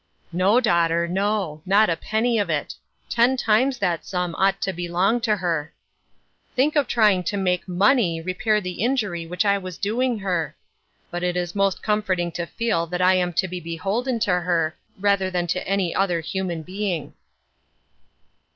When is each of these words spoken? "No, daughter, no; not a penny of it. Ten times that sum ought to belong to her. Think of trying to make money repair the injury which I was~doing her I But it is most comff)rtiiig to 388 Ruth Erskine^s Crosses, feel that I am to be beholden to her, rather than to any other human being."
"No, 0.43 0.59
daughter, 0.59 1.07
no; 1.07 1.61
not 1.63 1.87
a 1.87 1.95
penny 1.95 2.39
of 2.39 2.49
it. 2.49 2.73
Ten 3.07 3.37
times 3.37 3.77
that 3.77 4.03
sum 4.03 4.33
ought 4.33 4.59
to 4.61 4.73
belong 4.73 5.21
to 5.21 5.35
her. 5.35 5.71
Think 6.55 6.75
of 6.75 6.87
trying 6.87 7.23
to 7.25 7.37
make 7.37 7.67
money 7.67 8.19
repair 8.19 8.59
the 8.59 8.81
injury 8.81 9.27
which 9.27 9.45
I 9.45 9.59
was~doing 9.59 10.17
her 10.17 10.55
I 10.57 11.05
But 11.11 11.21
it 11.21 11.37
is 11.37 11.53
most 11.53 11.83
comff)rtiiig 11.83 12.33
to 12.33 12.47
388 12.47 12.47
Ruth 12.47 12.47
Erskine^s 12.47 12.47
Crosses, 12.47 12.57
feel 12.57 12.87
that 12.87 12.99
I 13.03 13.13
am 13.13 13.33
to 13.33 13.47
be 13.47 13.59
beholden 13.59 14.19
to 14.21 14.31
her, 14.39 14.75
rather 14.99 15.29
than 15.29 15.45
to 15.45 15.67
any 15.67 15.93
other 15.93 16.19
human 16.19 16.63
being." 16.63 17.13